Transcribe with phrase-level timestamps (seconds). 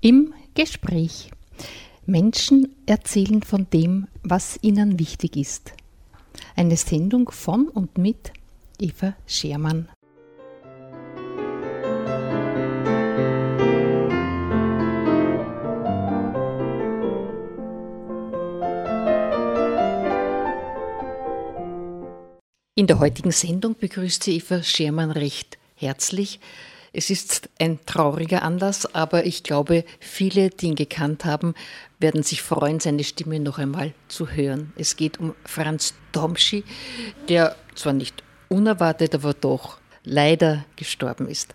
[0.00, 1.28] Im Gespräch.
[2.06, 5.72] Menschen erzählen von dem, was ihnen wichtig ist.
[6.54, 8.32] Eine Sendung von und mit
[8.78, 9.88] Eva Schermann.
[22.76, 26.38] In der heutigen Sendung begrüßt sie Eva Schermann recht herzlich.
[26.98, 31.54] Es ist ein trauriger Anlass, aber ich glaube, viele, die ihn gekannt haben,
[32.00, 34.72] werden sich freuen, seine Stimme noch einmal zu hören.
[34.74, 36.64] Es geht um Franz Tomschi,
[37.28, 41.54] der zwar nicht unerwartet, aber doch leider gestorben ist.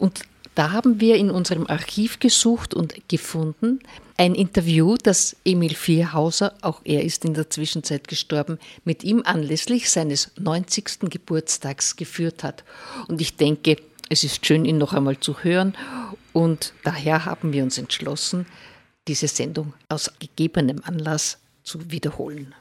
[0.00, 0.22] Und
[0.56, 3.78] da haben wir in unserem Archiv gesucht und gefunden
[4.18, 9.90] ein Interview, das Emil Vierhauser, auch er ist in der Zwischenzeit gestorben, mit ihm anlässlich
[9.90, 11.10] seines 90.
[11.10, 12.64] Geburtstags geführt hat.
[13.08, 13.76] Und ich denke,
[14.08, 15.74] es ist schön, ihn noch einmal zu hören
[16.32, 18.46] und daher haben wir uns entschlossen,
[19.08, 22.54] diese Sendung aus gegebenem Anlass zu wiederholen.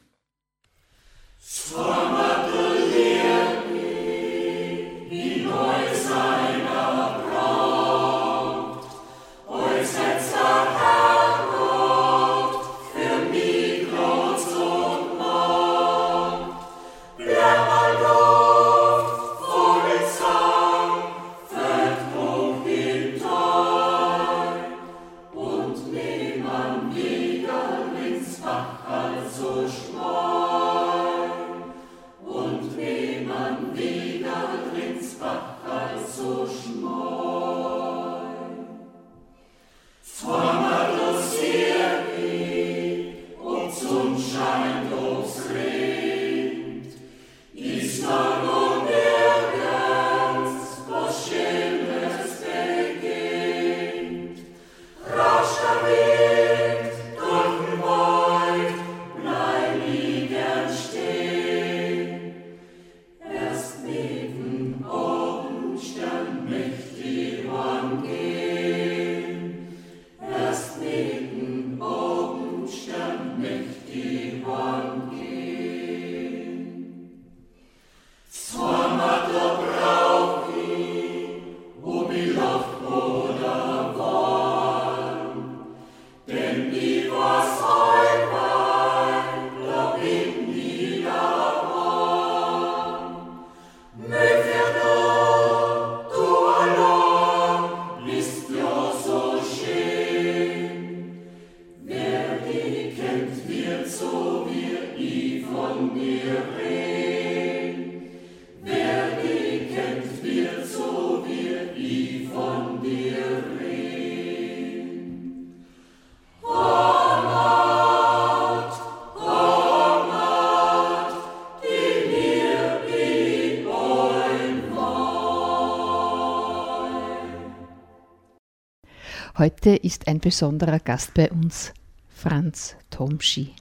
[129.46, 131.72] Heute ist ein besonderer Gast bei uns,
[132.10, 133.52] Franz Tomschi.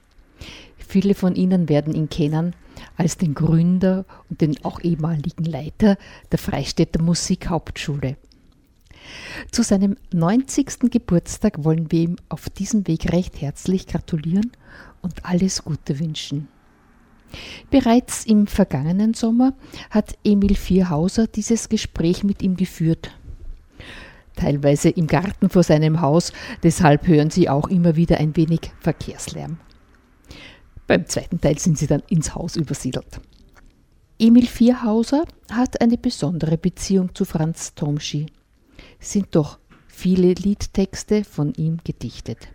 [0.79, 2.55] Viele von Ihnen werden ihn kennen
[2.97, 5.99] als den Gründer und den auch ehemaligen Leiter
[6.31, 8.17] der Freistädter Musikhauptschule.
[9.51, 10.89] Zu seinem 90.
[10.89, 14.53] Geburtstag wollen wir ihm auf diesem Weg recht herzlich gratulieren
[15.03, 16.47] und alles Gute wünschen.
[17.69, 19.53] Bereits im vergangenen Sommer
[19.91, 23.11] hat Emil Vierhauser dieses Gespräch mit ihm geführt
[24.35, 29.57] teilweise im Garten vor seinem Haus, deshalb hören Sie auch immer wieder ein wenig Verkehrslärm.
[30.87, 33.19] Beim zweiten Teil sind sie dann ins Haus übersiedelt.
[34.19, 38.27] Emil Vierhauser hat eine besondere Beziehung zu Franz Tomschi.
[38.99, 42.49] Sind doch viele Liedtexte von ihm gedichtet.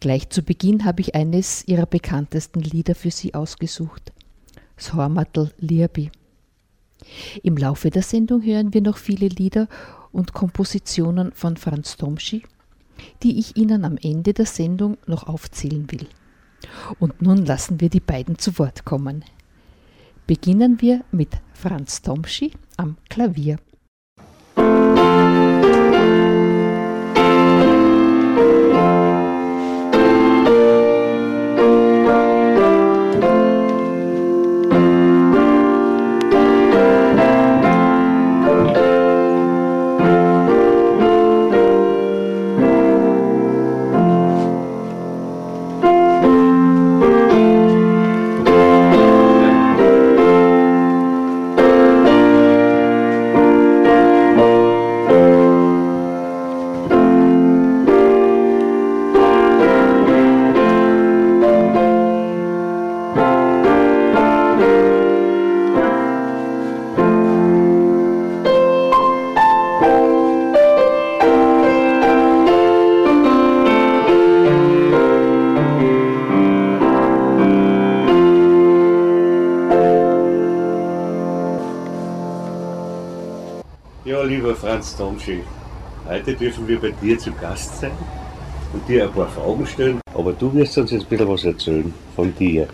[0.00, 4.12] Gleich zu Beginn habe ich eines ihrer bekanntesten Lieder für Sie ausgesucht.
[4.76, 6.10] Shormatl Lirbi.
[7.42, 9.68] Im Laufe der Sendung hören wir noch viele Lieder
[10.14, 12.44] und Kompositionen von Franz Tomschi,
[13.22, 16.06] die ich Ihnen am Ende der Sendung noch aufzählen will.
[16.98, 19.24] Und nun lassen wir die beiden zu Wort kommen.
[20.26, 23.58] Beginnen wir mit Franz Tomschi am Klavier.
[84.24, 85.40] Lieber Franz Tomschi.
[86.08, 87.92] Heute dürfen wir bei dir zu Gast sein
[88.72, 90.00] und dir ein paar Fragen stellen.
[90.14, 92.66] Aber du wirst uns jetzt ein bisschen was erzählen von dir.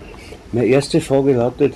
[0.52, 1.74] Meine erste Frage lautet,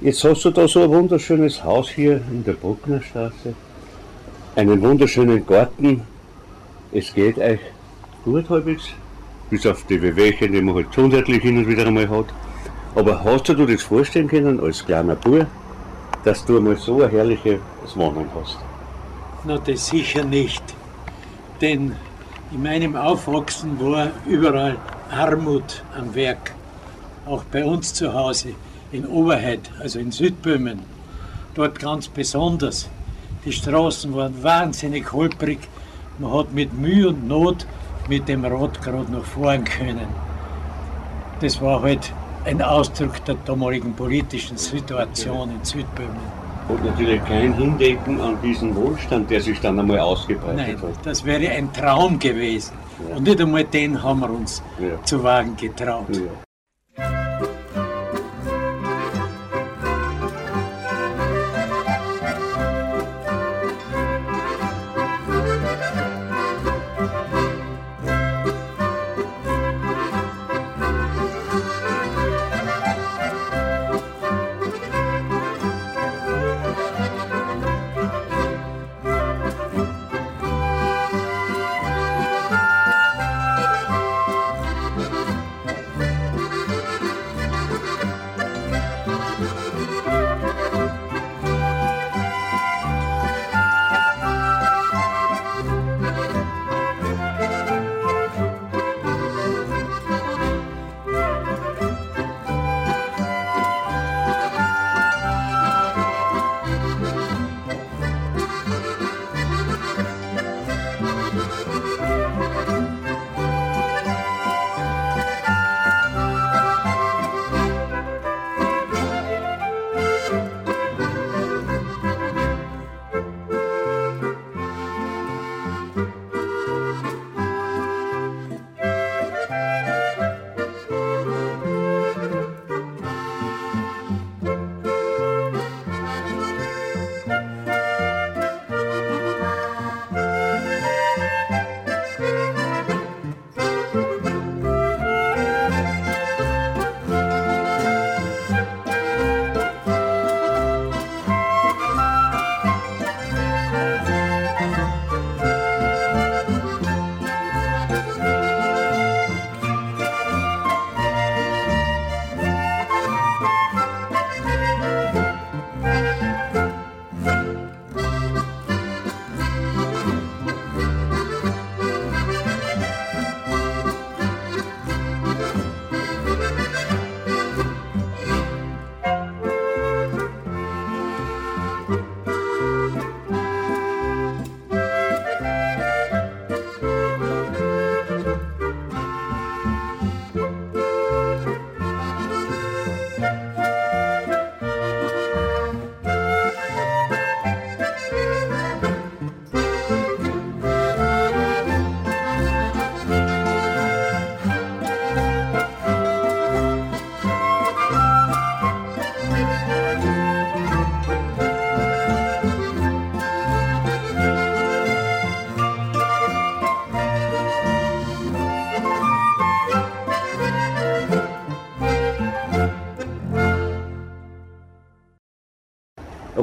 [0.00, 3.54] jetzt hast du da so ein wunderschönes Haus hier in der Brucknerstraße,
[4.54, 6.02] einen wunderschönen Garten.
[6.92, 7.60] Es geht euch
[8.24, 8.84] gut halbwegs,
[9.50, 12.26] bis auf die Wehwehchen, die man halt gesundheitlich hin und wieder einmal hat.
[12.94, 15.46] Aber hast du dir das vorstellen können als kleiner Bub,
[16.26, 17.60] dass du einmal so eine herrliche
[17.94, 18.58] Wohnung hast?
[19.44, 20.62] Na, das sicher nicht.
[21.60, 21.94] Denn
[22.50, 24.76] in meinem Aufwachsen war überall
[25.08, 26.52] Armut am Werk.
[27.26, 28.50] Auch bei uns zu Hause
[28.90, 30.80] in Oberheit, also in Südböhmen.
[31.54, 32.88] Dort ganz besonders.
[33.44, 35.60] Die Straßen waren wahnsinnig holprig.
[36.18, 37.66] Man hat mit Mühe und Not
[38.08, 40.08] mit dem Rad gerade noch fahren können.
[41.40, 42.12] Das war halt
[42.46, 46.16] ein Ausdruck der damaligen politischen Situation in Südböhmen.
[46.68, 51.04] Und natürlich kein Hindenken an diesen Wohlstand, der sich dann einmal ausgebreitet Nein, hat.
[51.06, 52.72] das wäre ein Traum gewesen.
[53.08, 53.16] Ja.
[53.16, 55.00] Und nicht einmal den haben wir uns Ja.
[55.04, 56.06] zu wagen getraut.
[56.10, 56.45] Ja.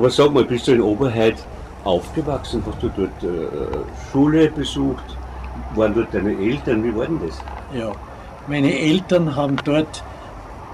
[0.04, 1.36] Aber sag mal, bist du in Oberheit
[1.86, 2.62] aufgewachsen?
[2.68, 3.48] Hast du dort äh,
[4.12, 5.06] Schule besucht?
[5.76, 6.84] Waren dort deine Eltern?
[6.84, 7.40] Wie war denn das?
[7.74, 7.94] Ja,
[8.48, 10.04] meine Eltern haben dort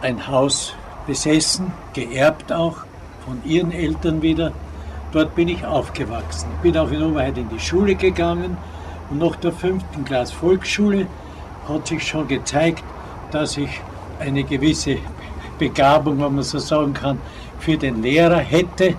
[0.02, 0.74] ein Haus
[1.06, 2.78] besessen, geerbt auch,
[3.24, 4.52] von ihren Eltern wieder.
[5.12, 6.50] Dort bin ich aufgewachsen.
[6.64, 8.58] Bin auch in Oberheit in die Schule gegangen
[9.12, 11.06] und nach der fünften Klasse Volksschule
[11.68, 12.84] hat sich schon gezeigt,
[13.30, 13.80] dass ich
[14.20, 14.98] eine gewisse
[15.60, 17.20] Begabung, wenn man so sagen kann,
[17.60, 18.96] für den Lehrer hätte,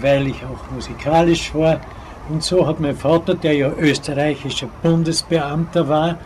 [0.00, 1.80] weil ich auch musikalisch war.
[2.28, 6.18] Und so hat mein Vater, der ja österreichischer Bundesbeamter war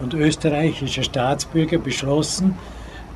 [0.00, 2.56] und österreichischer Staatsbürger, beschlossen,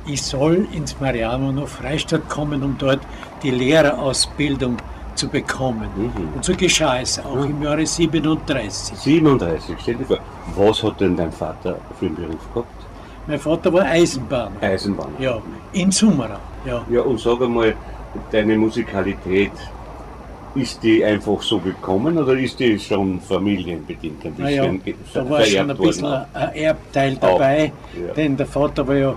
[0.05, 3.01] ich soll ins Mariano Freistadt kommen, um dort
[3.43, 4.77] die Lehrerausbildung
[5.15, 5.89] zu bekommen.
[5.95, 6.33] Mhm.
[6.35, 8.97] Und so geschah es auch im Jahre 37.
[8.97, 10.19] 37, stell dir vor.
[10.55, 12.67] Was hat denn dein Vater für einen Beruf gehabt?
[13.27, 14.55] Mein Vater war Eisenbahner.
[14.61, 15.11] Eisenbahn.
[15.19, 15.39] Ja,
[15.73, 16.39] in Summerau.
[16.65, 16.83] Ja.
[16.89, 17.75] Ja, und sag einmal,
[18.31, 19.51] deine Musikalität,
[20.55, 25.43] ist die einfach so gekommen oder ist die schon familienbedingt ein Naja, bisschen da war
[25.45, 26.25] schon ein worden bisschen auch?
[26.33, 28.13] ein Erbteil dabei, ja.
[28.13, 29.15] denn der Vater war ja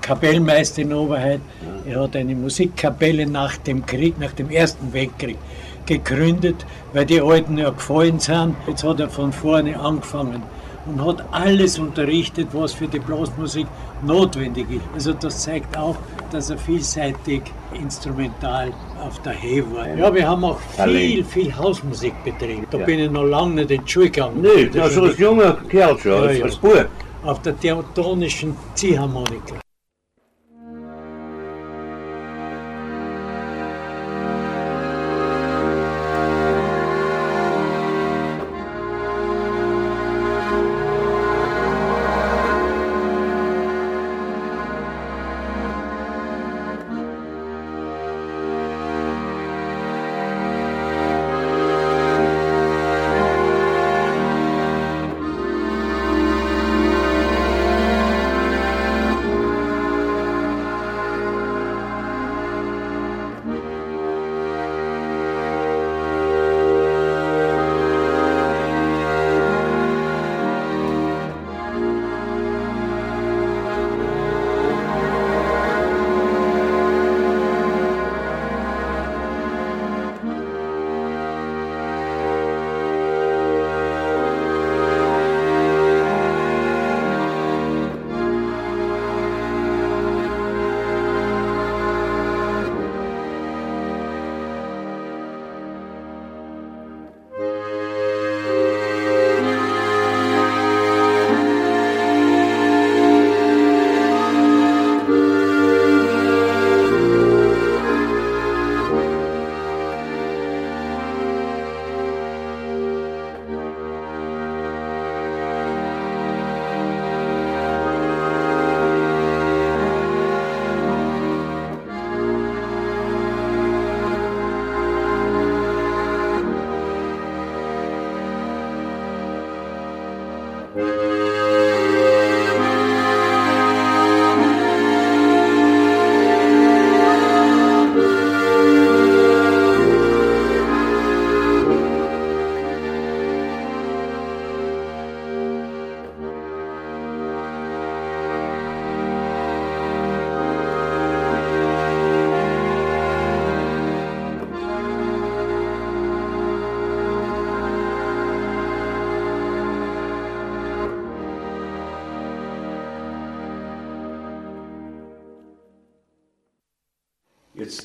[0.00, 1.40] Kapellmeister in Oberheit.
[1.86, 5.36] Er hat eine Musikkapelle nach dem Krieg, nach dem Ersten Weltkrieg
[5.86, 8.54] gegründet, weil die Alten ja gefallen sind.
[8.66, 10.42] Jetzt hat er von vorne angefangen
[10.86, 13.66] und hat alles unterrichtet, was für die Blasmusik
[14.02, 14.82] notwendig ist.
[14.94, 15.96] Also das zeigt auch,
[16.32, 17.42] dass er vielseitig
[17.74, 18.72] instrumental
[19.06, 19.86] auf der Höhe war.
[19.96, 22.66] Ja, wir haben auch viel, viel Hausmusik betrieben.
[22.70, 22.84] Da Ja.
[22.86, 24.40] bin ich noch lange nicht in die Schule gegangen.
[24.42, 26.44] Nee, Das ist als junger Kerl schon, Ja, als, ja.
[26.44, 26.86] als Bub.
[27.24, 29.56] auf der theatonischen Ziehharmonika.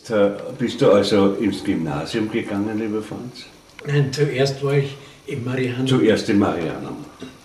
[0.08, 3.46] Jetzt äh, bist du also ins Gymnasium gegangen, lieber Franz?
[3.88, 4.96] Nein, zuerst war ich
[5.26, 5.88] im Marianum.
[5.88, 6.98] Zuerst in Marianum.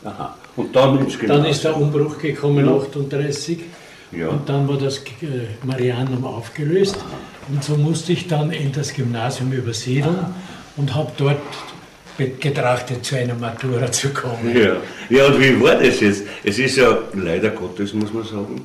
[0.04, 0.36] Aha.
[0.56, 1.42] Und dann ins Gymnasium.
[1.42, 3.60] Dann ist der Umbruch gekommen, 38.
[4.12, 4.28] Ja.
[4.28, 6.98] Und dann war das äh, Marianum aufgelöst.
[7.48, 10.26] Und so musste ich dann in das Gymnasium übersiedeln
[10.76, 11.38] und habe dort
[12.18, 14.54] getrachtet, zu einer Matura zu kommen.
[14.54, 14.76] Ja.
[15.08, 16.24] ja, und wie war das jetzt?
[16.44, 18.60] Es ist ja leider Gottes, muss man sagen,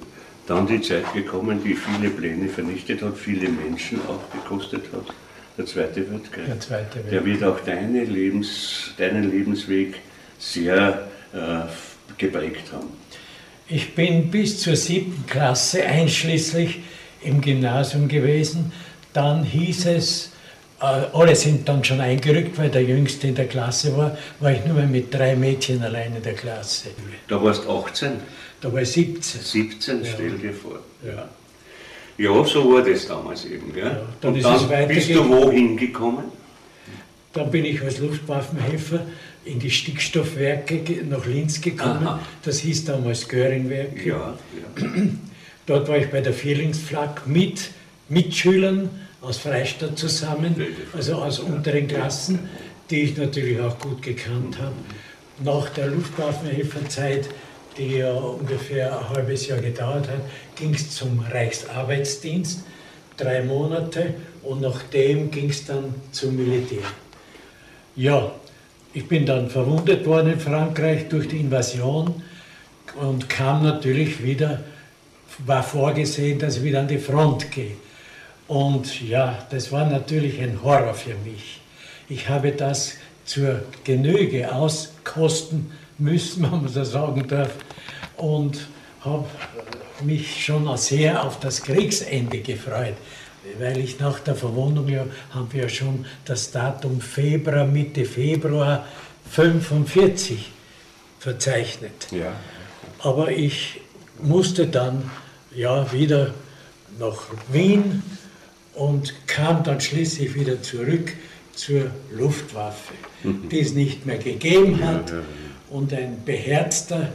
[0.48, 5.14] dann die Zeit gekommen, die viele Pläne vernichtet hat, viele Menschen auch gekostet hat.
[5.58, 6.46] Der Zweite Weltkrieg.
[6.46, 7.42] Der Zweite Der Weltkrieg.
[7.42, 9.96] wird auch deine Lebens, deinen Lebensweg
[10.38, 11.38] sehr äh,
[12.18, 12.90] geprägt haben.
[13.68, 16.80] Ich bin bis zur siebten Klasse einschließlich
[17.24, 18.72] im Gymnasium gewesen.
[19.14, 20.32] Dann hieß es,
[20.82, 24.64] äh, alle sind dann schon eingerückt, weil der Jüngste in der Klasse war, war ich
[24.66, 26.90] nur mehr mit drei Mädchen allein in der Klasse.
[27.28, 28.12] Da warst 18,
[28.62, 29.42] Da war ich 17.
[29.42, 30.80] 17, stell dir vor.
[31.06, 31.30] Ja.
[32.18, 33.74] Ja, so war das damals eben.
[33.74, 33.84] Gell?
[33.84, 36.26] Ja, dann Und dann bist du wohin gekommen?
[37.34, 39.02] Dann bin ich als Luftwaffenhelfer
[39.44, 42.08] in die Stickstoffwerke nach Linz gekommen.
[42.08, 42.20] Aha.
[42.44, 44.08] Das hieß damals Göringwerke.
[44.08, 44.38] Ja,
[44.78, 44.88] ja.
[45.66, 47.72] Dort war ich bei der Vierlingsflak mit
[48.08, 48.90] Mitschülern
[49.22, 50.56] aus Freistadt zusammen,
[50.94, 52.40] also aus unteren Klassen,
[52.90, 54.76] die ich natürlich auch gut gekannt habe.
[55.44, 57.30] Nach der Luftwaffenhelferzeit,
[57.78, 60.22] die ja ungefähr ein halbes Jahr gedauert hat,
[60.56, 62.64] ging es zum Reichsarbeitsdienst,
[63.18, 66.84] drei Monate, und nachdem ging es dann zum Militär.
[67.96, 68.32] Ja,
[68.94, 72.22] ich bin dann verwundet worden in Frankreich durch die Invasion
[72.96, 74.64] und kam natürlich wieder,
[75.40, 77.72] war vorgesehen, dass ich wieder an die Front gehe.
[78.48, 81.62] Und ja, das war natürlich ein Horror für mich.
[82.08, 82.94] Ich habe das
[83.26, 87.52] zur Genüge auskosten müssen, wenn man so sagen darf,
[88.18, 88.68] und
[89.02, 89.26] habe
[90.04, 92.96] mich schon sehr auf das Kriegsende gefreut.
[93.60, 98.88] weil ich nach der Verwundung, ja, haben wir ja schon das Datum Februar, Mitte Februar
[99.30, 100.52] 45
[101.20, 102.08] verzeichnet.
[102.12, 102.34] Ja.
[103.00, 103.82] Aber ich
[104.20, 105.12] musste dann
[105.56, 106.34] ja wieder
[107.00, 107.22] nach
[107.52, 108.02] Wien
[108.74, 111.14] und kam dann schließlich wieder zurück
[111.54, 115.14] zur Luftwaffe, die es nicht mehr gegeben hat.
[115.76, 117.12] Und ein beherzter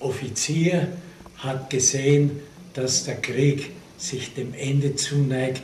[0.00, 0.88] Offizier
[1.36, 2.40] hat gesehen,
[2.74, 5.62] dass der Krieg sich dem Ende zuneigt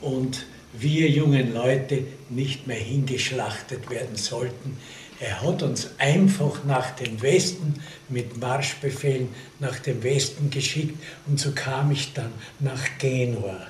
[0.00, 4.76] und wir jungen Leute nicht mehr hingeschlachtet werden sollten.
[5.18, 7.74] Er hat uns einfach nach dem Westen
[8.08, 13.66] mit Marschbefehlen nach dem Westen geschickt und so kam ich dann nach Genua.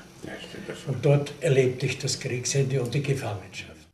[0.87, 3.89] Und dort erlebte ich das Kriegsende und die Gefangenschaft.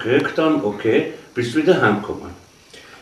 [0.00, 2.30] Krieg dann, okay, bist du wieder heimgekommen.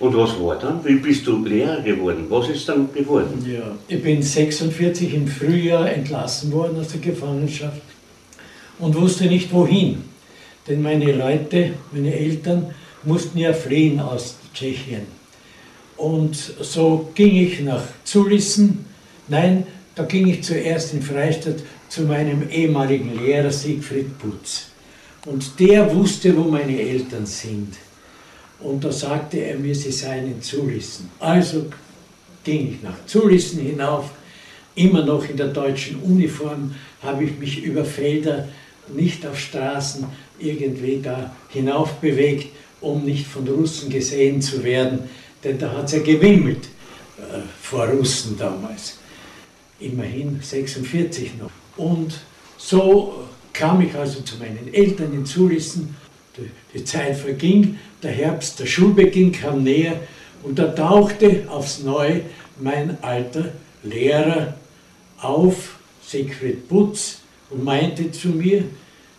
[0.00, 0.84] Und was war dann?
[0.84, 2.26] Wie bist du Lehrer geworden?
[2.28, 3.44] Was ist dann geworden?
[3.46, 7.82] Ja, ich bin 46 im Frühjahr entlassen worden aus der Gefangenschaft
[8.78, 10.04] und wusste nicht wohin.
[10.68, 15.06] Denn meine Leute, meine Eltern mussten ja fliehen aus Tschechien.
[15.96, 18.86] Und so ging ich nach Zulissen.
[19.26, 21.56] Nein, da ging ich zuerst in Freistadt
[21.88, 24.67] zu meinem ehemaligen Lehrer Siegfried Putz.
[25.28, 27.74] Und der wusste, wo meine Eltern sind.
[28.60, 31.10] Und da sagte er mir, sie seien in Zulissen.
[31.20, 31.66] Also
[32.44, 34.10] ging ich nach Zulissen hinauf,
[34.74, 38.48] immer noch in der deutschen Uniform, habe ich mich über Felder,
[38.94, 40.06] nicht auf Straßen,
[40.38, 42.48] irgendwie da hinauf bewegt,
[42.80, 45.10] um nicht von Russen gesehen zu werden,
[45.44, 46.64] denn da hat es ja gewimmelt
[47.18, 48.98] äh, vor Russen damals.
[49.78, 51.50] Immerhin 46 noch.
[51.76, 52.14] Und
[52.56, 55.96] so kam ich also zu meinen Eltern in Zulissen.
[56.74, 59.94] Die, Zeit verging, der Herbst, der Schulbeginn kam näher
[60.44, 62.20] und da tauchte aufs Neue
[62.60, 63.46] mein alter
[63.82, 64.54] Lehrer
[65.20, 67.18] auf, Siegfried Putz,
[67.50, 68.64] und meinte zu mir,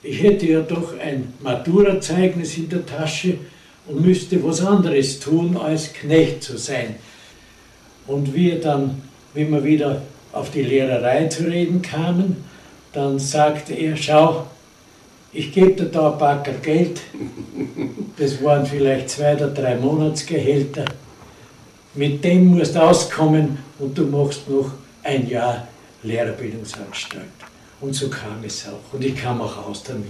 [0.01, 3.37] ich hätte ja doch ein Maturazeugnis in der Tasche
[3.87, 6.95] und müsste was anderes tun, als Knecht zu sein.
[8.07, 9.01] Und wir dann,
[9.33, 12.48] wie wir wieder auf die Lehrerei zu reden kamen,
[12.93, 14.47] dann sagte er, schau,
[15.31, 17.01] ich gebe dir da ein paar Geld,
[18.17, 20.85] das waren vielleicht zwei oder drei Monatsgehälter,
[21.93, 24.71] mit dem musst du auskommen und du machst noch
[25.03, 25.67] ein Jahr
[26.03, 27.25] Lehrerbildungsanstalt.
[27.81, 28.93] Und so kam es auch.
[28.93, 30.07] Und ich kam auch aus damit.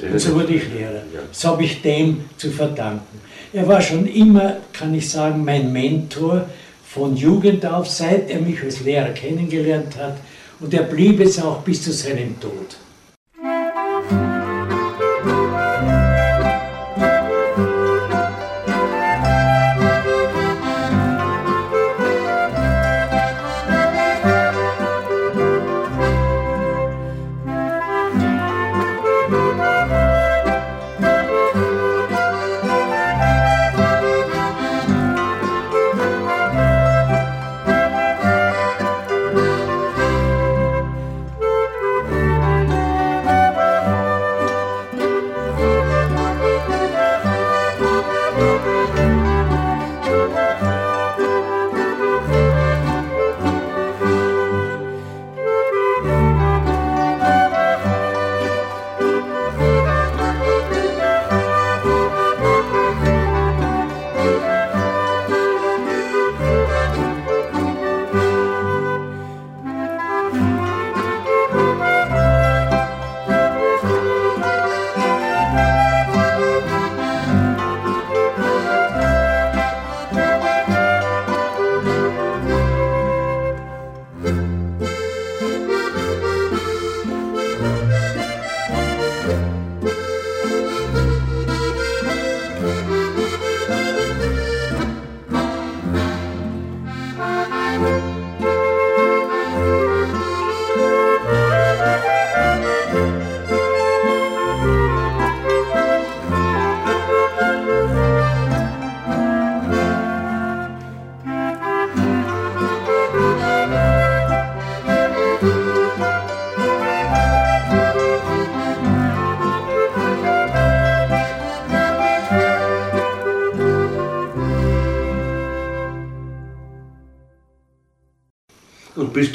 [0.00, 1.02] Und so wurde ich Lehrer.
[1.28, 3.20] Das habe ich dem zu verdanken.
[3.52, 6.46] Er war schon immer, kann ich sagen, mein Mentor
[6.86, 10.16] von Jugend auf, seit er mich als Lehrer kennengelernt hat.
[10.60, 12.76] Und er blieb es auch bis zu seinem Tod.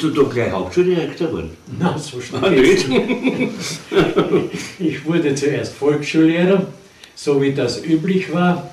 [0.06, 1.50] Du da gleich Hauptschuldirektor geworden?
[1.78, 2.44] Na, so schnell.
[2.44, 2.86] Ah, nicht.
[4.78, 6.66] ich wurde zuerst Volksschullehrer,
[7.14, 8.70] so wie das üblich war,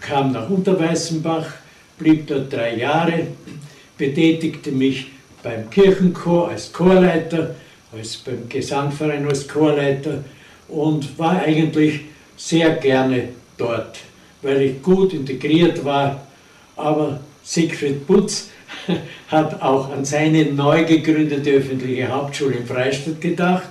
[0.00, 1.46] kam nach Unterweißenbach,
[1.98, 3.28] blieb dort drei Jahre,
[3.96, 5.08] betätigte mich
[5.42, 7.54] beim Kirchenchor als Chorleiter,
[7.92, 10.24] als beim Gesangverein als Chorleiter
[10.68, 12.00] und war eigentlich
[12.36, 13.98] sehr gerne dort,
[14.42, 16.26] weil ich gut integriert war.
[16.76, 18.50] Aber Siegfried Putz
[19.28, 23.68] hat auch an seine neu gegründete öffentliche Hauptschule in Freistadt gedacht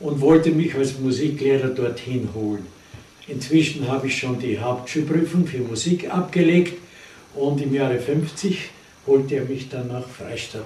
[0.00, 2.66] und wollte mich als Musiklehrer dorthin holen.
[3.28, 6.74] Inzwischen habe ich schon die Hauptschulprüfung für Musik abgelegt
[7.34, 8.70] und im Jahre 50
[9.06, 10.64] holte er mich dann nach Freistadt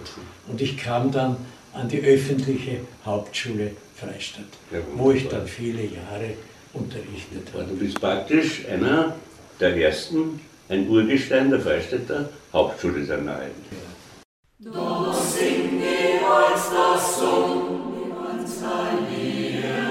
[0.48, 1.37] und ich kam dann
[1.72, 6.35] an die öffentliche Hauptschule Freistadt, ja, wo ich dann viele Jahre
[6.72, 7.64] unterrichtet habe.
[7.64, 9.14] Du bist praktisch einer
[9.61, 13.52] der ersten ein Urgestein der Freistädter Hauptschule Nahen.
[14.58, 18.48] Da singe als das Song, niemand
[19.08, 19.89] Lied, ein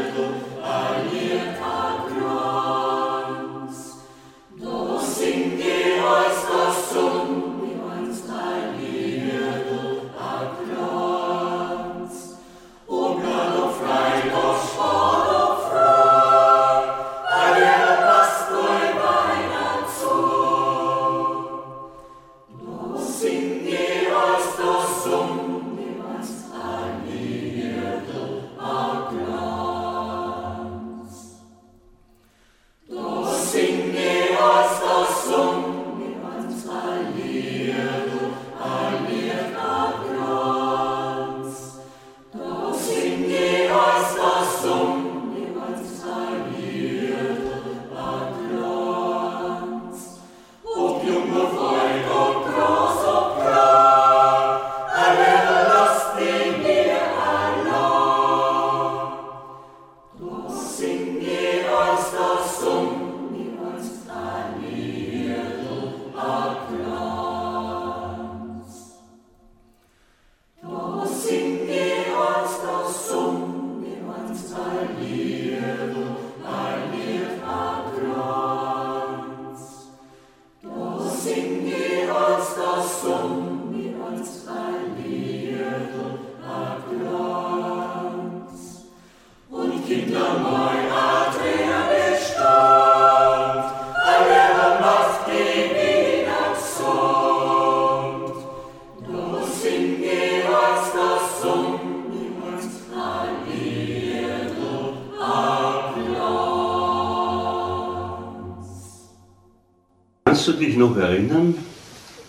[110.78, 111.56] noch erinnern,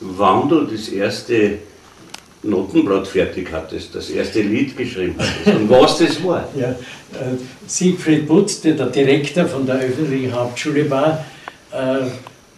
[0.01, 1.59] wann du das erste
[2.43, 6.49] Notenblatt fertig hattest, das erste Lied geschrieben hattest und was das war?
[6.57, 7.37] Ja, äh,
[7.67, 11.25] Siegfried Butz, der der Direktor von der öffentlichen Hauptschule war,
[11.73, 12.07] äh,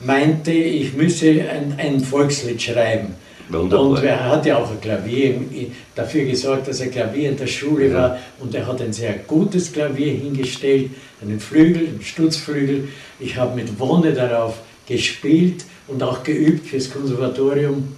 [0.05, 3.17] meinte, ich müsse ein, ein Volkslied schreiben.
[3.49, 3.87] Wunderbar.
[3.87, 5.35] Und er hat ja auch ein Klavier
[5.95, 7.95] dafür gesorgt, dass er Klavier in der Schule ja.
[7.95, 8.19] war.
[8.41, 12.89] Und er hat ein sehr gutes Klavier hingestellt, einen Flügel, einen Stutzflügel.
[13.21, 14.59] Ich habe mit Wonne darauf
[14.97, 17.89] gespielt und auch geübt fürs Konservatorium.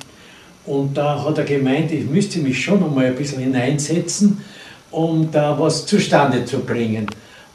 [0.67, 4.43] Und da hat er gemeint, ich müsste mich schon einmal ein bisschen hineinsetzen,
[4.91, 7.07] um da was zustande zu bringen.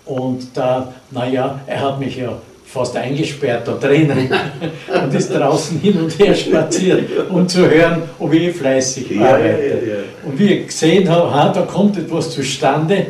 [0.06, 4.30] Und da, naja, er hat mich ja fast eingesperrt da drinnen
[5.04, 9.82] und ist draußen hin und her spaziert, um zu hören, ob ich fleißig ja, arbeite.
[9.88, 13.08] Ja, ja, und wie ich gesehen habe, ha, da kommt etwas zustande,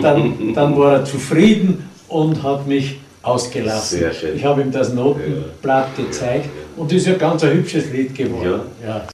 [0.00, 3.98] dann, dann war er zufrieden und hat mich ausgelassen.
[3.98, 4.36] Sehr schön.
[4.36, 6.04] Ich habe ihm das Notenblatt ja.
[6.04, 8.62] gezeigt und das ist ja ganz ein hübsches Lied geworden.
[8.84, 9.06] Ja.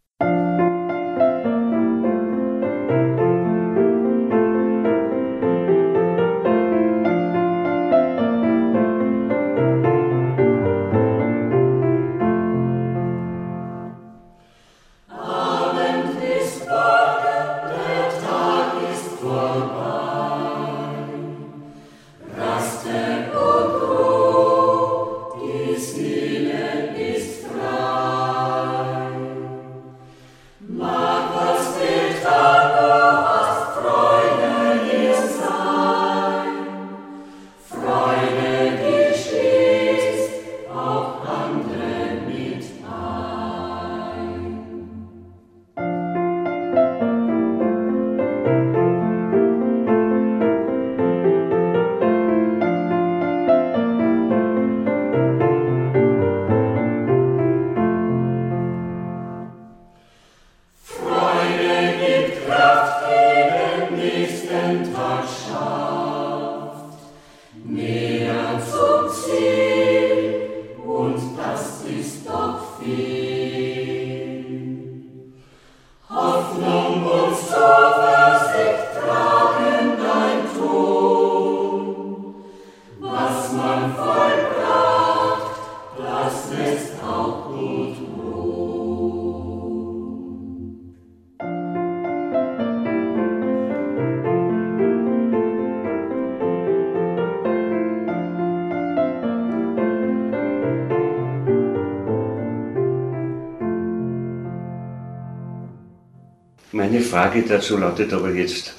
[107.11, 108.73] Frage dazu lautet aber jetzt,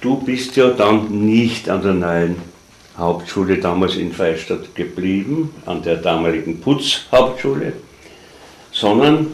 [0.00, 2.36] du bist ja dann nicht an der neuen
[2.96, 7.74] Hauptschule damals in Freistadt geblieben, an der damaligen Putzhauptschule,
[8.72, 9.26] sondern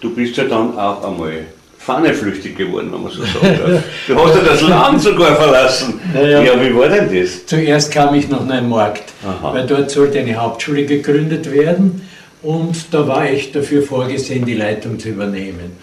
[0.00, 1.46] du bist ja dann auch einmal
[1.78, 3.82] fahneflüchtig geworden, wenn man so sagen darf.
[4.06, 6.00] Du hast ja das Land sogar verlassen.
[6.14, 6.42] Naja.
[6.42, 7.44] Ja, wie war denn das?
[7.44, 9.52] Zuerst kam ich nach Neumarkt, Aha.
[9.52, 12.08] weil dort sollte eine Hauptschule gegründet werden
[12.40, 15.76] und da war ich dafür vorgesehen, die Leitung zu übernehmen.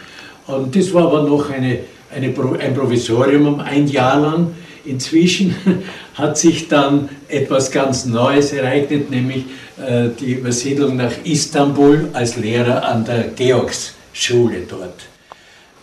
[0.50, 1.80] Und das war aber noch eine,
[2.14, 4.56] eine, ein Provisorium um ein Jahr lang.
[4.84, 5.56] Inzwischen
[6.16, 9.46] hat sich dann etwas ganz Neues ereignet, nämlich
[9.78, 15.02] äh, die Übersiedlung nach Istanbul als Lehrer an der Georgsschule dort.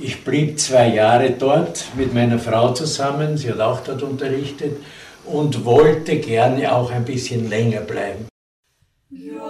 [0.00, 4.78] Ich blieb zwei Jahre dort mit meiner Frau zusammen, sie hat auch dort unterrichtet
[5.24, 8.26] und wollte gerne auch ein bisschen länger bleiben.
[9.10, 9.45] Ja,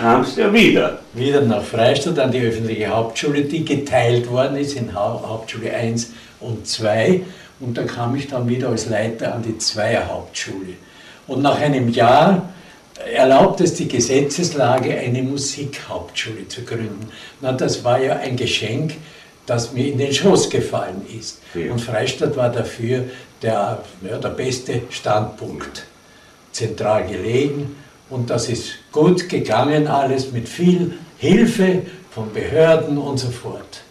[0.00, 0.98] kamst ja wieder.
[1.14, 6.12] Wieder nach Freistadt an die öffentliche Hauptschule, die geteilt worden ist in Hau- Hauptschule 1
[6.40, 7.22] und 2.
[7.60, 10.74] Und da kam ich dann wieder als Leiter an die Zweier Hauptschule.
[11.26, 12.50] Und nach einem Jahr
[13.14, 17.08] erlaubt es die Gesetzeslage, eine Musikhauptschule zu gründen.
[17.40, 18.94] Na, das war ja ein Geschenk,
[19.46, 21.40] das mir in den Schoß gefallen ist.
[21.54, 21.72] Ja.
[21.72, 23.04] Und Freistadt war dafür
[23.42, 23.78] der,
[24.08, 25.84] ja, der beste Standpunkt
[26.52, 27.76] zentral gelegen
[28.10, 33.82] und das ist gut gegangen alles mit viel Hilfe von Behörden und so fort.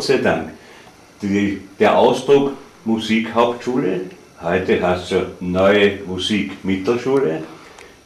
[0.00, 0.48] Gott sei Dank,
[1.20, 2.52] die, der Ausdruck
[2.86, 4.00] Musikhauptschule,
[4.42, 7.42] heute heißt es Neue Musikmittelschule,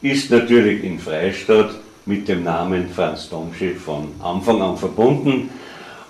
[0.01, 1.69] ist natürlich in Freistadt
[2.05, 5.49] mit dem Namen Franz Domsche von Anfang an verbunden.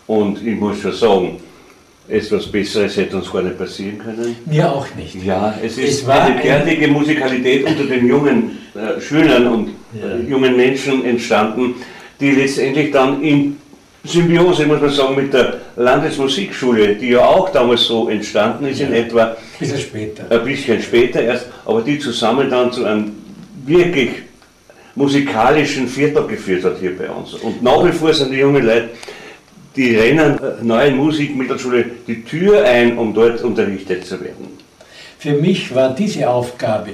[0.07, 1.39] Und ich muss schon sagen,
[2.07, 4.35] etwas Besseres hätte uns gar nicht passieren können.
[4.47, 5.23] Mir auch nicht.
[5.23, 9.69] Ja, es ist Es war eine ein- derartige Musikalität unter den jungen äh, Schülern und
[9.93, 10.07] Ja.
[10.15, 11.75] äh, jungen Menschen entstanden,
[12.19, 13.57] die letztendlich dann in
[14.07, 18.91] Symbiose, muss man sagen, mit der Landesmusikschule, die ja auch damals so entstanden ist in
[18.93, 18.99] Ja.
[18.99, 20.25] etwa, Bisschen später.
[20.29, 23.11] ein bisschen später erst, aber die zusammen dann zu einem
[23.65, 24.09] wirklich
[24.95, 27.33] musikalischen Viertag geführt hat hier bei uns.
[27.33, 28.89] Und nach wie vor sind die jungen Leute,
[29.75, 34.57] die rennen der neuen Musikmittelschule die Tür ein, um dort unterrichtet zu werden.
[35.19, 36.91] Für mich war diese Aufgabe,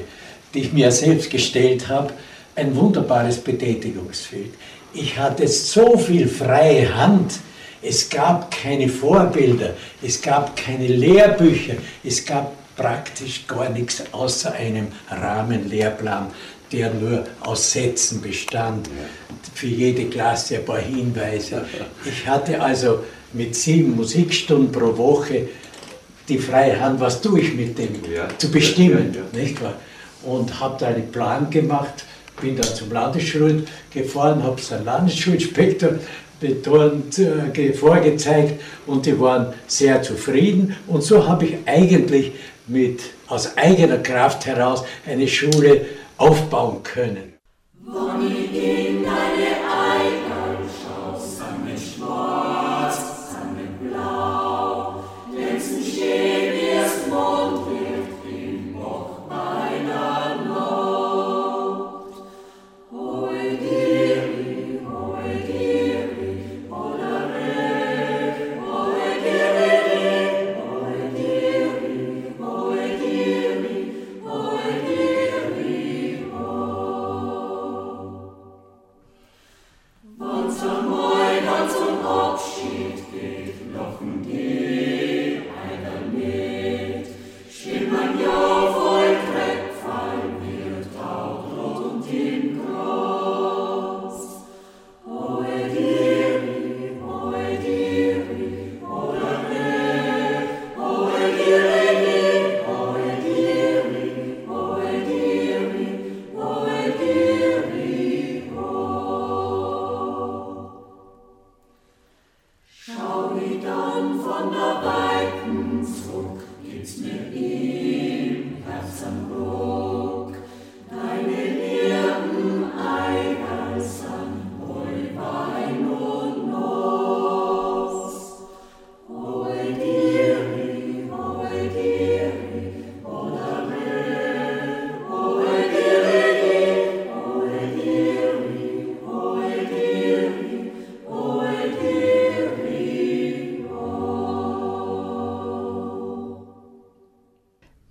[0.54, 2.12] die ich mir selbst gestellt habe,
[2.56, 4.54] ein wunderbares Betätigungsfeld.
[4.94, 7.34] Ich hatte so viel freie Hand.
[7.82, 14.88] Es gab keine Vorbilder, es gab keine Lehrbücher, es gab praktisch gar nichts außer einem
[15.10, 16.28] Rahmenlehrplan,
[16.72, 18.90] der nur aus Sätzen bestand.
[19.54, 21.66] Für jede Klasse ein paar Hinweise.
[22.06, 25.50] Ich hatte also mit sieben Musikstunden pro Woche
[26.30, 28.28] die freie Hand, was tue ich mit dem, Ja.
[28.38, 29.44] zu bestimmen, Ja, ja.
[29.44, 29.74] nicht wahr?
[30.24, 32.06] Und habe da einen Plan gemacht,
[32.40, 35.94] bin dann zum Landesschul gefahren, habe es einem Landesschulinspektor
[36.42, 40.76] betont, äh, ge- vorgezeigt und die waren sehr zufrieden.
[40.88, 42.34] Und so habe ich eigentlich
[42.68, 45.86] mit, aus eigener Kraft heraus eine Schule
[46.18, 47.34] aufbauen können.
[47.86, 48.22] Wann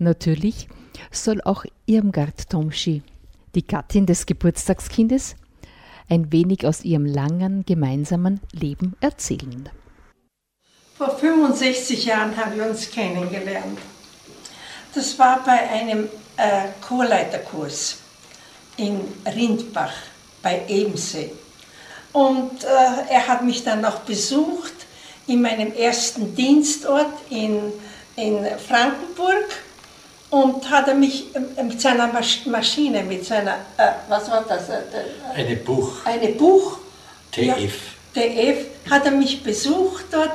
[0.02, 0.66] Natürlich
[1.10, 3.02] soll auch Irmgard Tomschi,
[3.54, 5.36] die Gattin des Geburtstagskindes,
[6.08, 9.68] ein wenig aus ihrem langen gemeinsamen Leben erzählen.
[10.96, 13.78] Vor 65 Jahren haben wir uns kennengelernt.
[14.94, 17.98] Das war bei einem äh, Chorleiterkurs
[18.78, 19.92] in Rindbach
[20.42, 21.30] bei Ebensee.
[22.14, 22.66] Und äh,
[23.10, 24.72] er hat mich dann auch besucht
[25.26, 27.74] in meinem ersten Dienstort in,
[28.16, 29.44] in Frankenburg
[30.30, 34.68] und hat er mich äh, mit seiner Masch Maschine, mit seiner, äh, was war das?
[34.68, 36.78] Äh, der- Eine Buch, eine Buch.
[37.32, 37.46] TF.
[38.14, 40.32] Ja, TF hat er mich besucht dort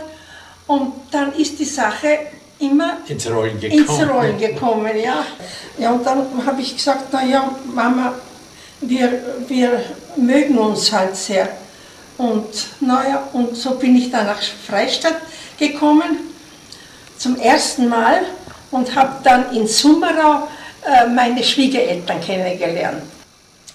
[0.67, 2.19] und dann ist die Sache
[2.59, 3.79] immer ins Rollen gekommen.
[4.01, 5.25] ins Rollen gekommen, ja.
[5.77, 8.13] Ja, und dann habe ich gesagt, na ja, Mama,
[8.79, 9.81] wir, wir
[10.15, 11.49] mögen uns halt sehr.
[12.17, 12.47] Und
[12.79, 15.17] naja, und so bin ich dann nach Freistadt
[15.59, 16.17] gekommen,
[17.17, 18.21] zum ersten Mal
[18.75, 20.47] und habe dann in Summerau
[20.85, 23.01] äh, meine Schwiegereltern kennengelernt.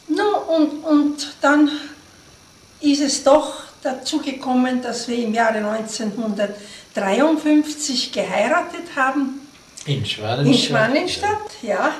[0.08, 1.70] No, und, und dann
[2.80, 9.40] ist es doch dazu gekommen, dass wir im Jahre 1953 geheiratet haben
[9.86, 10.46] In Schwanenstadt.
[10.46, 11.92] in Schwanenstadt, ja.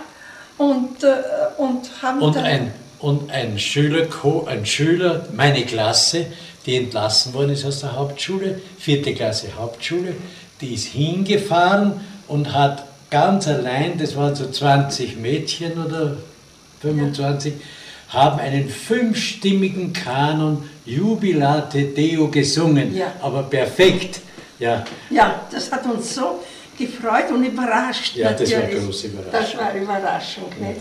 [0.59, 1.15] Und, äh,
[1.57, 4.07] und haben Und dann ein, und ein Schüler,
[4.47, 6.27] ein Schüler, meine Klasse,
[6.67, 10.15] die entlassen worden ist aus der Hauptschule, vierte Klasse Hauptschule,
[10.61, 16.17] die ist hingefahren und hat ganz allein, das waren so 20 Mädchen oder
[16.81, 17.55] 25,
[18.09, 23.13] haben einen fünfstimmigen Kanon Jubilate Deo gesungen, Ja.
[23.21, 24.21] aber perfekt.
[24.59, 26.41] Ja, Ja, das hat uns so
[26.77, 28.17] gefreut und überrascht.
[28.17, 29.33] Ja, das war eine große Überraschung.
[29.33, 30.81] Das war eine Überraschung, nicht?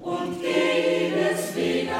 [0.00, 0.42] Und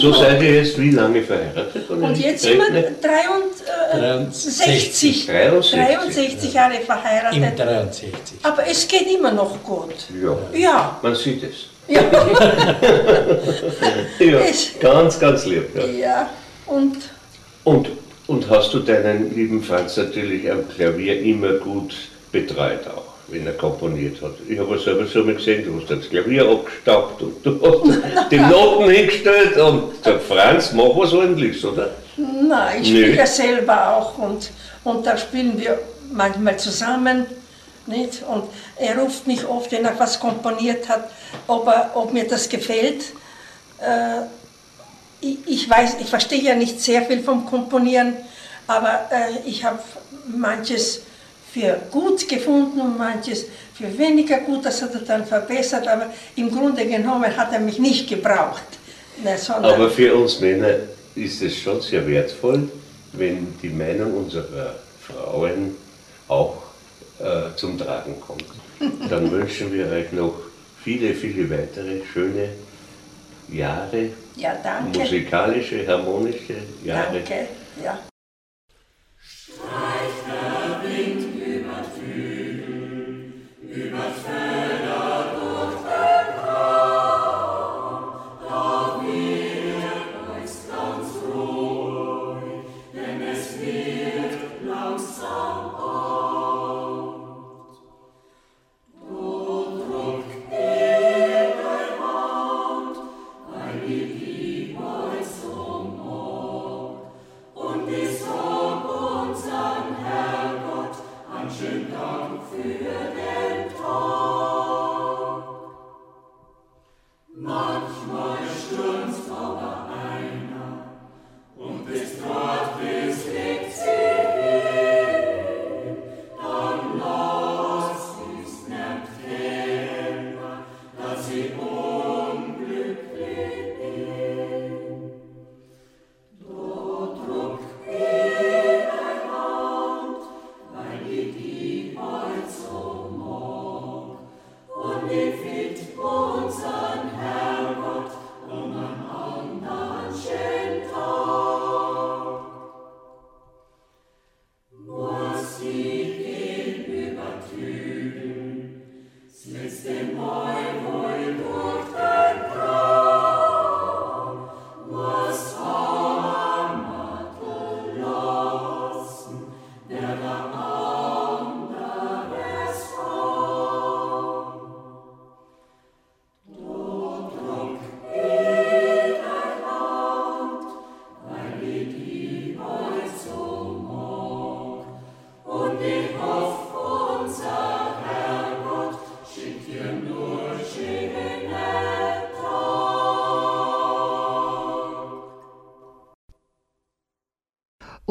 [0.00, 1.88] so seid ihr jetzt wie lange verheiratet?
[1.90, 2.96] Und jetzt sind wir Rechne?
[3.02, 5.26] 63, 63.
[5.26, 7.58] 63 Jahre im verheiratet.
[7.58, 8.38] 63.
[8.42, 9.94] Aber es geht immer noch gut.
[10.22, 11.66] Ja, Ja, man sieht es.
[11.90, 12.02] Ja,
[14.18, 15.68] Ja, Es- ganz, ganz lieb.
[15.74, 15.86] Ja.
[15.86, 16.30] ja.
[16.66, 16.96] Und
[17.64, 17.88] Und,
[18.26, 21.94] und hast du deinen lieben Franz natürlich am Klavier immer gut
[22.32, 24.32] betreut auch, wenn er komponiert hat?
[24.48, 28.00] Ich habe es selber so mal gesehen, du hast das Klavier abgestaubt und du hast
[28.30, 31.90] die Noten hingestellt und der Franz, mach was ordentliches, oder?
[32.16, 34.50] na, ich spiele ja selber auch und,
[34.84, 35.78] und da spielen wir
[36.12, 37.24] manchmal zusammen.
[37.90, 38.22] Nicht?
[38.22, 38.44] Und
[38.76, 41.10] er ruft mich oft, wenn er was komponiert hat,
[41.46, 43.04] ob, er, ob mir das gefällt.
[43.80, 44.22] Äh,
[45.46, 48.16] ich, weiß, ich verstehe ja nicht sehr viel vom Komponieren,
[48.66, 49.80] aber äh, ich habe
[50.26, 51.02] manches
[51.52, 54.64] für gut gefunden und manches für weniger gut.
[54.64, 58.62] Das hat er dann verbessert, aber im Grunde genommen hat er mich nicht gebraucht.
[59.22, 60.76] Ne, Aber für uns Männer
[61.14, 62.70] ist es schon sehr wertvoll,
[63.12, 64.76] wenn die Meinung unserer
[65.06, 65.76] Frauen
[66.28, 66.69] auch
[67.20, 68.44] äh, zum Tragen kommt.
[69.08, 70.34] Dann wünschen wir euch noch
[70.82, 72.50] viele, viele weitere schöne
[73.48, 74.54] Jahre, ja,
[74.92, 76.54] musikalische, harmonische
[76.84, 77.14] Jahre.
[77.14, 77.48] Danke.
[77.82, 77.98] Ja.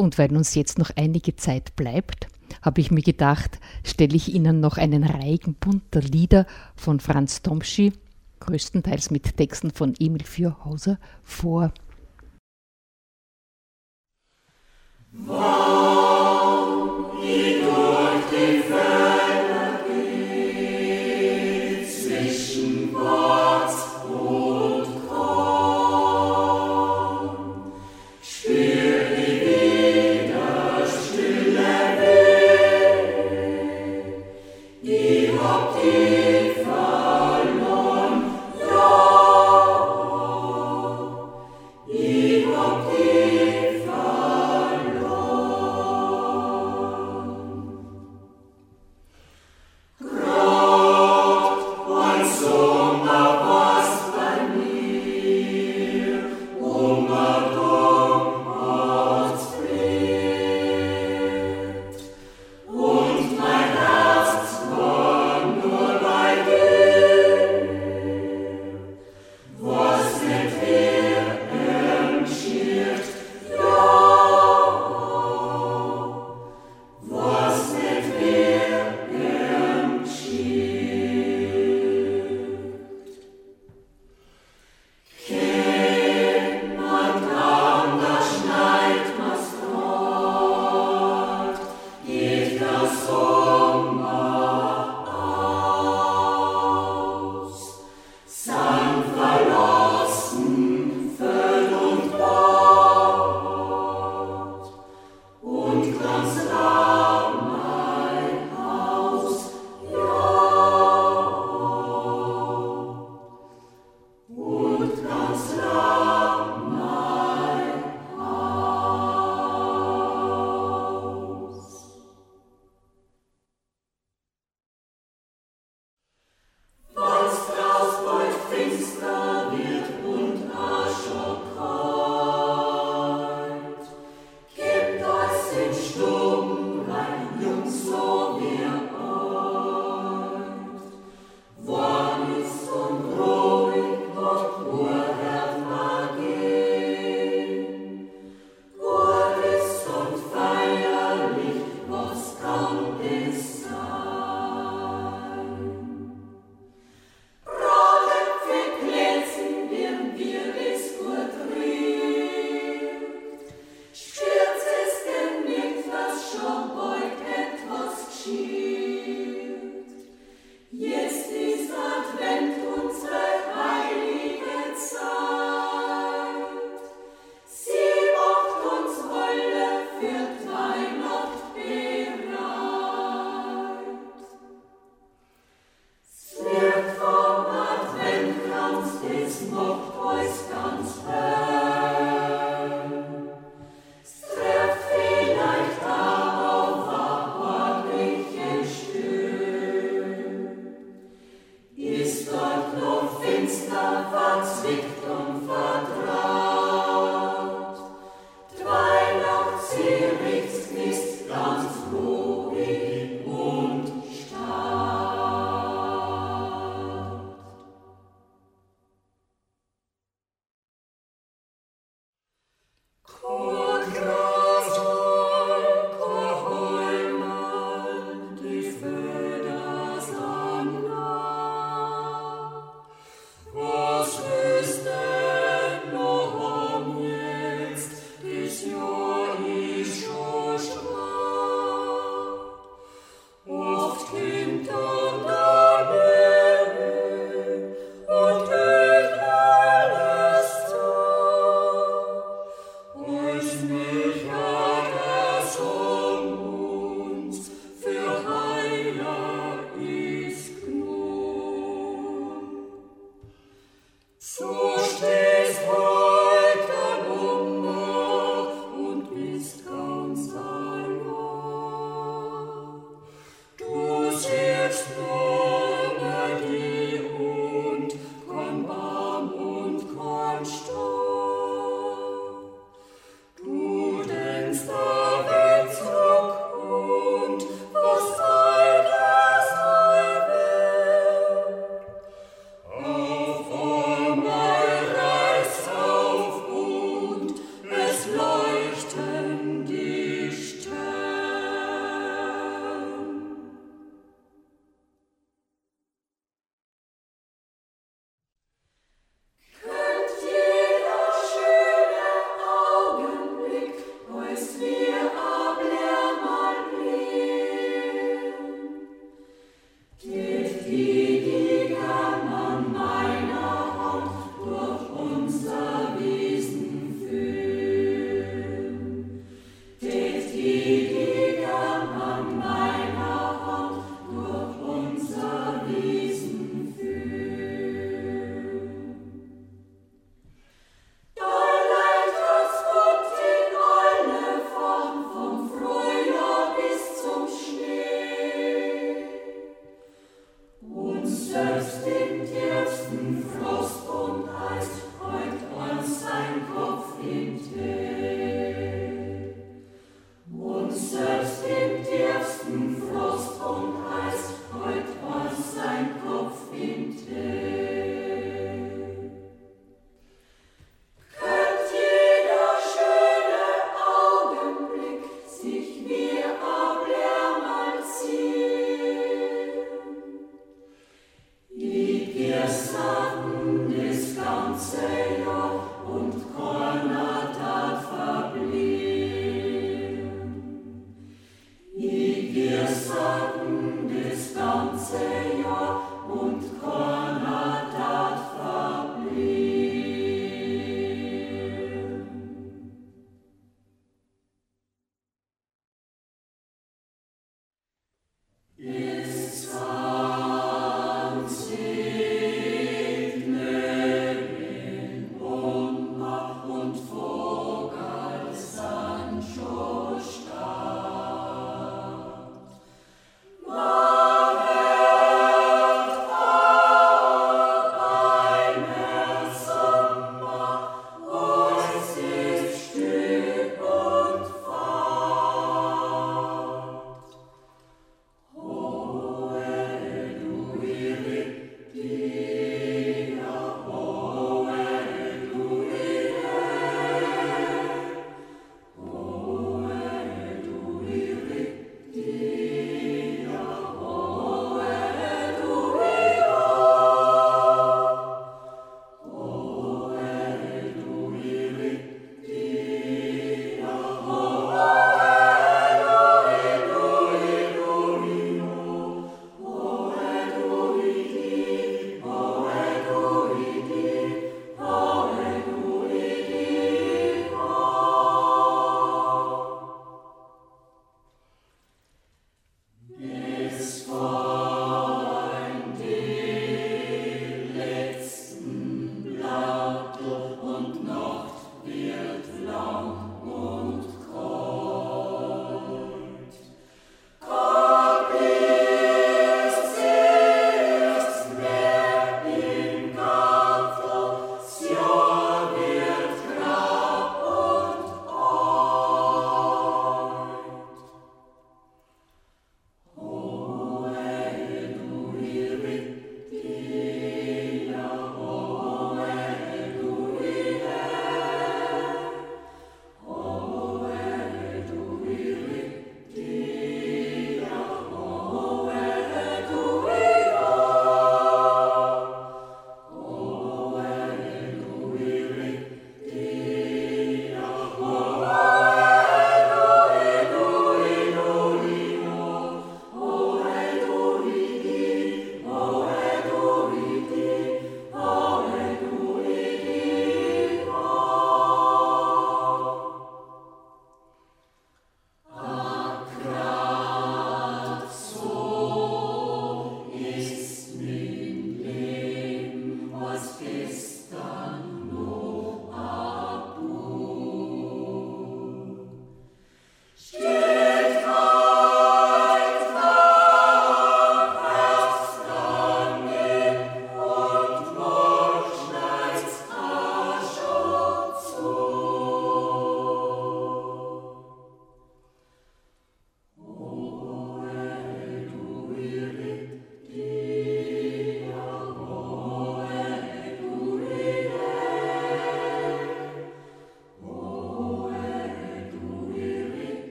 [0.00, 2.26] Und weil uns jetzt noch einige Zeit bleibt,
[2.62, 7.92] habe ich mir gedacht, stelle ich Ihnen noch einen Reigen bunter Lieder von Franz Tomschi,
[8.40, 11.74] größtenteils mit Texten von Emil Fürhauser, vor.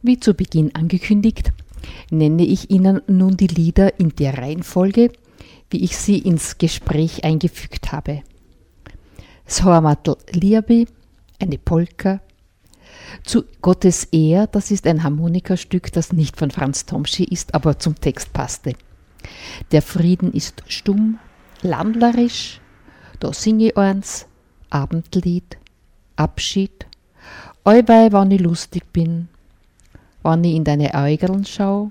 [0.00, 1.52] Wie zu Beginn angekündigt,
[2.10, 5.10] nenne ich Ihnen nun die Lieder in der Reihenfolge,
[5.70, 8.22] wie ich sie ins Gespräch eingefügt habe.
[9.46, 10.86] Soamatl Liabi,
[11.40, 12.20] eine Polka.
[13.24, 17.96] Zu Gottes Ehr, das ist ein Harmonikastück, das nicht von Franz Tomschi ist, aber zum
[17.96, 18.74] Text passte.
[19.72, 21.18] Der Frieden ist stumm,
[21.62, 22.60] landlerisch,
[23.18, 24.26] da singe eins,
[24.70, 25.58] Abendlied,
[26.16, 26.86] Abschied,
[27.64, 29.28] allweil, wann ich lustig bin,
[30.28, 31.90] wenn ich in deine Äugeln schau,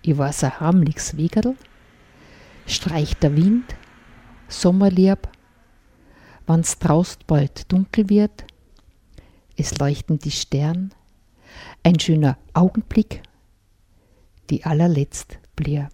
[0.00, 1.54] ich weiß ein harmliches Wiegerl,
[2.66, 3.76] streicht der Wind,
[4.48, 5.28] Sommerlieb,
[6.46, 8.44] wann's draust bald dunkel wird,
[9.58, 10.94] es leuchten die Stern,
[11.82, 13.22] ein schöner Augenblick,
[14.48, 15.90] die allerletzt blier.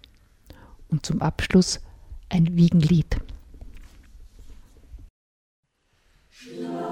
[0.87, 1.81] Und zum Abschluss
[2.29, 3.17] ein Wiegenlied.
[6.59, 6.90] Ja,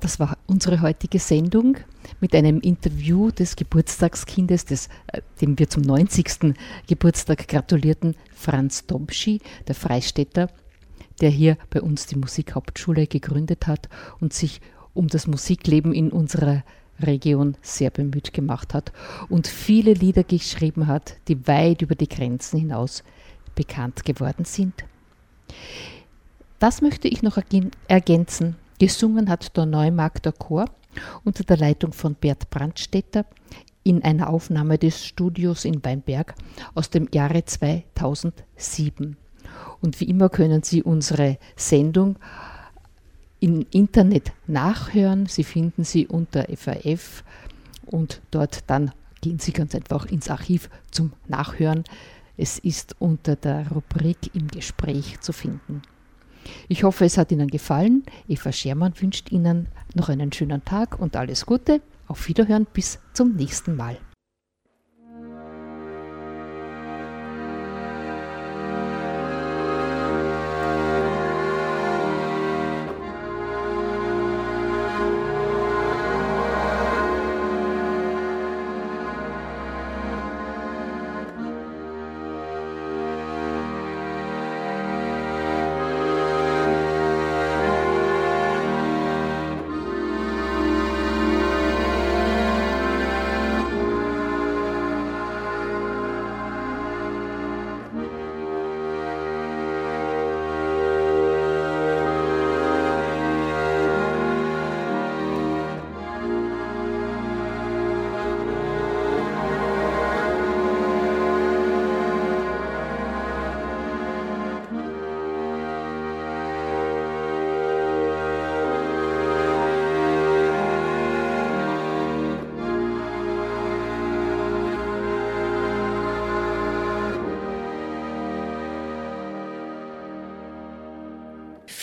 [0.00, 1.78] das war unsere heutige Sendung
[2.20, 6.54] mit einem Interview des Geburtstagskindes, des, äh, dem wir zum 90.
[6.86, 10.48] Geburtstag gratulierten, Franz Domschi, der Freistädter,
[11.20, 13.88] der hier bei uns die Musikhauptschule gegründet hat
[14.20, 14.60] und sich
[14.94, 16.62] um das Musikleben in unserer
[17.00, 18.92] Region sehr bemüht gemacht hat
[19.28, 23.02] und viele Lieder geschrieben hat, die weit über die Grenzen hinaus
[23.56, 24.84] bekannt geworden sind.
[26.60, 27.38] Das möchte ich noch
[27.88, 30.66] ergänzen Gesungen hat der Neumarkter Chor
[31.24, 33.24] unter der Leitung von Bert Brandstetter
[33.84, 36.34] in einer Aufnahme des Studios in Weinberg
[36.74, 39.16] aus dem Jahre 2007.
[39.80, 42.16] Und wie immer können Sie unsere Sendung
[43.40, 45.26] im Internet nachhören.
[45.26, 47.24] Sie finden sie unter FAF
[47.84, 51.84] und dort dann gehen Sie ganz einfach ins Archiv zum Nachhören.
[52.36, 55.82] Es ist unter der Rubrik im Gespräch zu finden.
[56.68, 58.04] Ich hoffe, es hat Ihnen gefallen.
[58.28, 61.80] Eva Schermann wünscht Ihnen noch einen schönen Tag und alles Gute.
[62.06, 63.98] Auf Wiederhören bis zum nächsten Mal.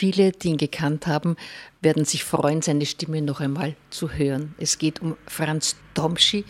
[0.02, 1.36] Viele, die ihn gekannt haben,
[1.80, 4.56] werden sich freuen, seine Stimme noch einmal zu hören.
[4.58, 6.44] Es geht um Franz Tomschi,